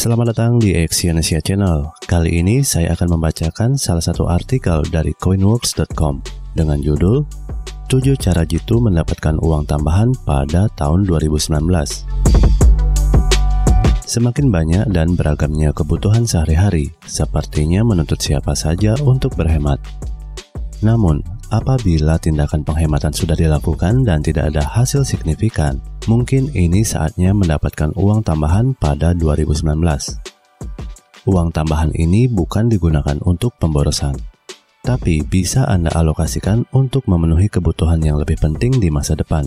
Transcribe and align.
Selamat 0.00 0.32
datang 0.32 0.56
di 0.56 0.72
Exyonesia 0.72 1.44
Channel. 1.44 1.92
Kali 2.08 2.40
ini 2.40 2.64
saya 2.64 2.96
akan 2.96 3.20
membacakan 3.20 3.76
salah 3.76 4.00
satu 4.00 4.32
artikel 4.32 4.80
dari 4.88 5.12
coinworks.com 5.12 6.24
dengan 6.56 6.80
judul 6.80 7.28
7 7.84 8.16
cara 8.16 8.48
jitu 8.48 8.80
mendapatkan 8.80 9.36
uang 9.44 9.68
tambahan 9.68 10.16
pada 10.24 10.72
tahun 10.72 11.04
2019. 11.04 11.52
Semakin 14.08 14.46
banyak 14.48 14.88
dan 14.88 15.12
beragamnya 15.12 15.68
kebutuhan 15.76 16.24
sehari-hari, 16.24 16.96
sepertinya 17.04 17.84
menuntut 17.84 18.24
siapa 18.24 18.56
saja 18.56 18.96
untuk 19.04 19.36
berhemat. 19.36 19.84
Namun, 20.80 21.20
apabila 21.52 22.16
tindakan 22.16 22.64
penghematan 22.64 23.12
sudah 23.12 23.36
dilakukan 23.36 24.08
dan 24.08 24.24
tidak 24.24 24.48
ada 24.48 24.64
hasil 24.64 25.04
signifikan, 25.04 25.76
mungkin 26.08 26.48
ini 26.54 26.86
saatnya 26.86 27.36
mendapatkan 27.36 27.92
uang 27.98 28.24
tambahan 28.24 28.72
pada 28.78 29.12
2019. 29.12 29.76
Uang 31.28 31.52
tambahan 31.52 31.92
ini 31.92 32.30
bukan 32.30 32.72
digunakan 32.72 33.20
untuk 33.26 33.52
pemborosan, 33.60 34.16
tapi 34.80 35.20
bisa 35.20 35.68
Anda 35.68 35.92
alokasikan 35.92 36.64
untuk 36.72 37.04
memenuhi 37.04 37.52
kebutuhan 37.52 38.00
yang 38.00 38.16
lebih 38.16 38.40
penting 38.40 38.80
di 38.80 38.88
masa 38.88 39.12
depan. 39.12 39.44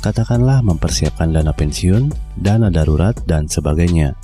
Katakanlah 0.00 0.62
mempersiapkan 0.62 1.34
dana 1.34 1.50
pensiun, 1.52 2.08
dana 2.38 2.70
darurat, 2.70 3.12
dan 3.26 3.50
sebagainya. 3.50 4.14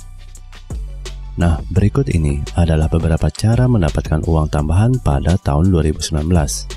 Nah, 1.37 1.61
berikut 1.69 2.09
ini 2.09 2.41
adalah 2.57 2.89
beberapa 2.89 3.29
cara 3.29 3.69
mendapatkan 3.69 4.25
uang 4.25 4.49
tambahan 4.49 4.97
pada 5.05 5.37
tahun 5.37 5.69
2019. 5.69 6.76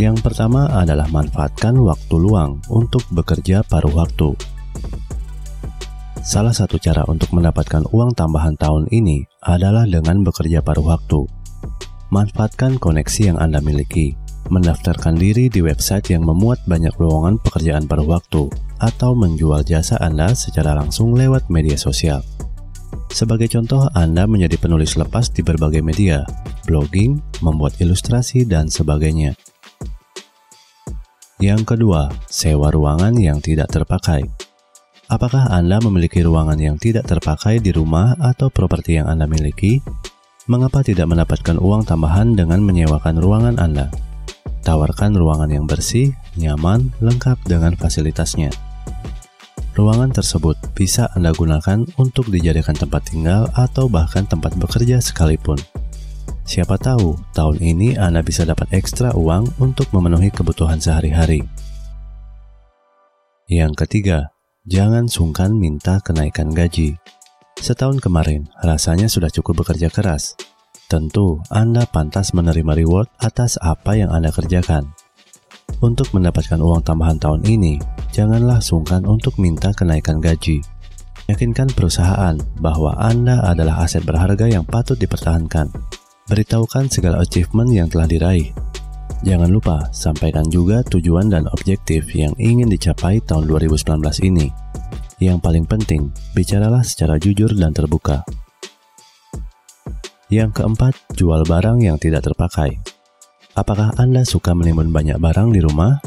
Yang 0.00 0.24
pertama 0.24 0.68
adalah 0.72 1.06
manfaatkan 1.12 1.76
waktu 1.80 2.14
luang 2.16 2.64
untuk 2.72 3.04
bekerja 3.12 3.60
paruh 3.66 3.92
waktu. 3.92 4.32
Salah 6.22 6.54
satu 6.54 6.78
cara 6.78 7.02
untuk 7.10 7.34
mendapatkan 7.34 7.82
uang 7.90 8.14
tambahan 8.14 8.54
tahun 8.54 8.86
ini 8.94 9.26
adalah 9.42 9.84
dengan 9.90 10.22
bekerja 10.22 10.62
paruh 10.62 10.86
waktu. 10.86 11.26
Manfaatkan 12.14 12.78
koneksi 12.78 13.34
yang 13.34 13.38
Anda 13.42 13.58
miliki, 13.58 14.14
mendaftarkan 14.46 15.18
diri 15.18 15.50
di 15.50 15.60
website 15.64 16.14
yang 16.14 16.22
memuat 16.22 16.62
banyak 16.68 16.94
lowongan 16.94 17.42
pekerjaan 17.42 17.90
paruh 17.90 18.06
waktu, 18.06 18.46
atau 18.78 19.18
menjual 19.18 19.66
jasa 19.66 19.98
Anda 19.98 20.30
secara 20.38 20.78
langsung 20.78 21.18
lewat 21.18 21.50
media 21.50 21.74
sosial. 21.74 22.22
Sebagai 23.12 23.50
contoh, 23.50 23.90
Anda 23.92 24.24
menjadi 24.24 24.56
penulis 24.56 24.96
lepas 24.96 25.28
di 25.28 25.44
berbagai 25.44 25.84
media, 25.84 26.24
blogging, 26.64 27.18
membuat 27.44 27.76
ilustrasi, 27.82 28.48
dan 28.48 28.70
sebagainya. 28.72 29.34
Yang 31.42 31.74
kedua, 31.74 32.06
sewa 32.30 32.70
ruangan 32.70 33.18
yang 33.18 33.42
tidak 33.42 33.66
terpakai. 33.74 34.22
Apakah 35.10 35.50
Anda 35.50 35.82
memiliki 35.82 36.22
ruangan 36.22 36.54
yang 36.54 36.78
tidak 36.78 37.10
terpakai 37.10 37.58
di 37.58 37.74
rumah 37.74 38.14
atau 38.22 38.46
properti 38.46 39.02
yang 39.02 39.10
Anda 39.10 39.26
miliki? 39.26 39.82
Mengapa 40.46 40.86
tidak 40.86 41.10
mendapatkan 41.10 41.58
uang 41.58 41.82
tambahan 41.82 42.38
dengan 42.38 42.62
menyewakan 42.62 43.18
ruangan 43.18 43.58
Anda? 43.58 43.90
Tawarkan 44.62 45.18
ruangan 45.18 45.50
yang 45.50 45.66
bersih, 45.66 46.14
nyaman, 46.38 46.94
lengkap 47.02 47.42
dengan 47.42 47.74
fasilitasnya. 47.74 48.54
Ruangan 49.74 50.14
tersebut 50.14 50.54
bisa 50.78 51.10
Anda 51.18 51.34
gunakan 51.34 51.90
untuk 51.98 52.30
dijadikan 52.30 52.78
tempat 52.78 53.10
tinggal 53.10 53.50
atau 53.58 53.90
bahkan 53.90 54.30
tempat 54.30 54.54
bekerja 54.62 55.02
sekalipun. 55.02 55.58
Siapa 56.42 56.74
tahu, 56.74 57.14
tahun 57.32 57.62
ini 57.62 57.94
Anda 57.94 58.18
bisa 58.18 58.42
dapat 58.42 58.74
ekstra 58.74 59.14
uang 59.14 59.62
untuk 59.62 59.86
memenuhi 59.94 60.34
kebutuhan 60.34 60.82
sehari-hari. 60.82 61.46
Yang 63.46 63.86
ketiga, 63.86 64.34
jangan 64.66 65.06
sungkan 65.06 65.54
minta 65.54 66.02
kenaikan 66.02 66.50
gaji. 66.50 66.98
Setahun 67.62 68.02
kemarin, 68.02 68.50
rasanya 68.58 69.06
sudah 69.06 69.30
cukup 69.30 69.62
bekerja 69.62 69.86
keras. 69.86 70.34
Tentu, 70.90 71.38
Anda 71.46 71.86
pantas 71.86 72.34
menerima 72.34 72.74
reward 72.74 73.06
atas 73.22 73.54
apa 73.62 73.94
yang 73.94 74.10
Anda 74.10 74.34
kerjakan. 74.34 74.90
Untuk 75.78 76.10
mendapatkan 76.10 76.58
uang 76.58 76.82
tambahan 76.82 77.22
tahun 77.22 77.46
ini, 77.46 77.78
janganlah 78.10 78.58
sungkan 78.58 79.06
untuk 79.06 79.38
minta 79.38 79.70
kenaikan 79.70 80.18
gaji. 80.18 80.58
Yakinkan 81.30 81.70
perusahaan 81.70 82.34
bahwa 82.58 82.98
Anda 82.98 83.46
adalah 83.46 83.86
aset 83.86 84.02
berharga 84.02 84.50
yang 84.50 84.66
patut 84.66 84.98
dipertahankan. 84.98 85.70
Beritahukan 86.30 86.86
segala 86.86 87.18
achievement 87.18 87.66
yang 87.74 87.90
telah 87.90 88.06
diraih. 88.06 88.54
Jangan 89.26 89.50
lupa, 89.50 89.90
sampaikan 89.90 90.46
juga 90.46 90.82
tujuan 90.86 91.30
dan 91.30 91.46
objektif 91.50 92.10
yang 92.14 92.34
ingin 92.38 92.70
dicapai 92.70 93.18
tahun 93.22 93.46
2019 93.50 94.02
ini. 94.26 94.50
Yang 95.22 95.38
paling 95.42 95.66
penting, 95.66 96.10
bicaralah 96.34 96.82
secara 96.82 97.18
jujur 97.18 97.54
dan 97.54 97.70
terbuka. 97.70 98.26
Yang 100.30 100.62
keempat, 100.62 100.94
jual 101.14 101.46
barang 101.46 101.82
yang 101.82 101.98
tidak 101.98 102.26
terpakai. 102.26 102.82
Apakah 103.54 103.94
Anda 104.00 104.26
suka 104.26 104.54
menimbun 104.54 104.90
banyak 104.90 105.18
barang 105.22 105.54
di 105.54 105.60
rumah? 105.62 106.02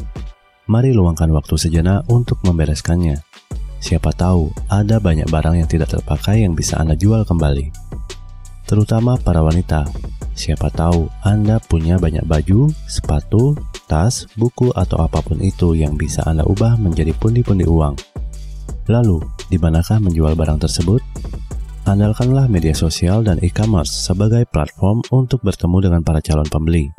Mari 0.66 0.90
luangkan 0.92 1.30
waktu 1.30 1.54
sejenak 1.56 2.04
untuk 2.10 2.42
membereskannya. 2.42 3.22
Siapa 3.78 4.10
tahu 4.16 4.50
ada 4.66 4.98
banyak 4.98 5.30
barang 5.30 5.62
yang 5.62 5.68
tidak 5.70 5.94
terpakai 5.94 6.42
yang 6.42 6.58
bisa 6.58 6.74
Anda 6.80 6.98
jual 6.98 7.22
kembali. 7.22 7.95
Terutama 8.66 9.14
para 9.14 9.46
wanita. 9.46 9.86
Siapa 10.36 10.68
tahu 10.74 11.08
Anda 11.22 11.62
punya 11.62 11.96
banyak 11.96 12.26
baju, 12.26 12.68
sepatu, 12.90 13.56
tas, 13.86 14.26
buku, 14.36 14.74
atau 14.74 15.00
apa 15.00 15.22
pun 15.22 15.38
itu 15.40 15.78
yang 15.78 15.94
bisa 15.94 16.26
Anda 16.26 16.42
ubah 16.44 16.76
menjadi 16.76 17.14
pundi-pundi 17.16 17.64
uang. 17.64 17.94
Lalu, 18.90 19.22
di 19.48 19.56
manakah 19.56 20.02
menjual 20.02 20.34
barang 20.34 20.60
tersebut? 20.60 21.00
Andalkanlah 21.86 22.50
media 22.50 22.74
sosial 22.74 23.22
dan 23.22 23.38
e-commerce 23.46 23.94
sebagai 23.94 24.42
platform 24.50 25.06
untuk 25.14 25.46
bertemu 25.46 25.86
dengan 25.86 26.00
para 26.02 26.18
calon 26.18 26.46
pembeli. 26.50 26.90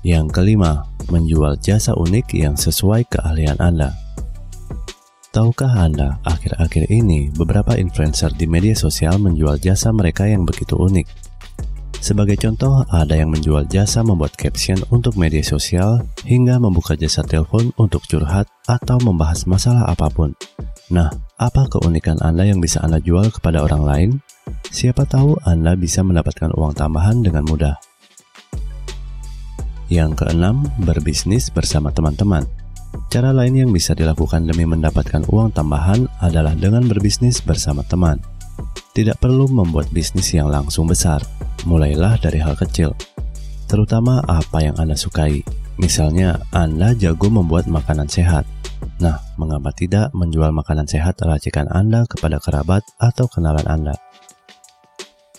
Yang 0.00 0.32
kelima, 0.32 0.88
menjual 1.12 1.60
jasa 1.60 1.92
unik 1.92 2.32
yang 2.32 2.56
sesuai 2.56 3.04
keahlian 3.12 3.60
Anda. 3.60 4.07
Tahukah 5.28 5.84
Anda, 5.84 6.16
akhir-akhir 6.24 6.88
ini 6.88 7.28
beberapa 7.36 7.76
influencer 7.76 8.32
di 8.32 8.48
media 8.48 8.72
sosial 8.72 9.20
menjual 9.20 9.60
jasa 9.60 9.92
mereka 9.92 10.24
yang 10.24 10.48
begitu 10.48 10.72
unik. 10.72 11.04
Sebagai 12.00 12.40
contoh, 12.40 12.80
ada 12.88 13.12
yang 13.12 13.28
menjual 13.28 13.68
jasa 13.68 14.00
membuat 14.00 14.32
caption 14.40 14.80
untuk 14.88 15.20
media 15.20 15.44
sosial 15.44 16.00
hingga 16.24 16.56
membuka 16.56 16.96
jasa 16.96 17.20
telepon 17.20 17.76
untuk 17.76 18.00
curhat 18.08 18.48
atau 18.64 18.96
membahas 19.04 19.44
masalah 19.44 19.84
apa 19.84 20.08
pun. 20.08 20.32
Nah, 20.88 21.12
apa 21.36 21.68
keunikan 21.68 22.16
Anda 22.24 22.48
yang 22.48 22.64
bisa 22.64 22.80
Anda 22.80 22.96
jual 22.96 23.28
kepada 23.28 23.60
orang 23.60 23.82
lain? 23.84 24.10
Siapa 24.72 25.04
tahu 25.04 25.36
Anda 25.44 25.76
bisa 25.76 26.00
mendapatkan 26.00 26.56
uang 26.56 26.72
tambahan 26.72 27.20
dengan 27.20 27.44
mudah. 27.44 27.76
Yang 29.92 30.24
keenam, 30.24 30.64
berbisnis 30.80 31.52
bersama 31.52 31.92
teman-teman. 31.92 32.48
Cara 33.08 33.32
lain 33.32 33.56
yang 33.56 33.70
bisa 33.72 33.96
dilakukan 33.96 34.44
demi 34.44 34.68
mendapatkan 34.68 35.24
uang 35.32 35.56
tambahan 35.56 36.04
adalah 36.20 36.52
dengan 36.52 36.84
berbisnis 36.84 37.40
bersama 37.40 37.80
teman. 37.88 38.20
Tidak 38.92 39.16
perlu 39.16 39.48
membuat 39.48 39.88
bisnis 39.94 40.34
yang 40.34 40.52
langsung 40.52 40.84
besar, 40.84 41.24
mulailah 41.64 42.20
dari 42.20 42.42
hal 42.42 42.52
kecil. 42.58 42.92
Terutama 43.68 44.20
apa 44.24 44.64
yang 44.64 44.76
Anda 44.76 44.96
sukai. 44.96 45.40
Misalnya, 45.78 46.42
Anda 46.50 46.92
jago 46.98 47.30
membuat 47.30 47.70
makanan 47.70 48.10
sehat. 48.10 48.44
Nah, 48.98 49.22
mengapa 49.38 49.70
tidak 49.70 50.10
menjual 50.10 50.50
makanan 50.50 50.90
sehat 50.90 51.22
racikan 51.22 51.70
Anda 51.70 52.02
kepada 52.10 52.42
kerabat 52.42 52.82
atau 52.98 53.30
kenalan 53.30 53.64
Anda? 53.70 53.94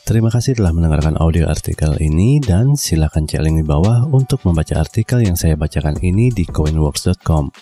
Terima 0.10 0.34
kasih 0.34 0.58
telah 0.58 0.74
mendengarkan 0.74 1.22
audio 1.22 1.46
artikel 1.46 1.94
ini 2.02 2.42
dan 2.42 2.74
silakan 2.74 3.30
cek 3.30 3.46
link 3.46 3.62
di 3.62 3.66
bawah 3.70 4.10
untuk 4.10 4.42
membaca 4.42 4.82
artikel 4.82 5.22
yang 5.22 5.38
saya 5.38 5.54
bacakan 5.54 6.02
ini 6.02 6.34
di 6.34 6.50
coinworks.com. 6.50 7.54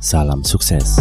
Salam 0.00 0.40
sukses. 0.40 0.96